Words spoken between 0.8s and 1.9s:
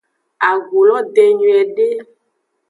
lo den nyuiede.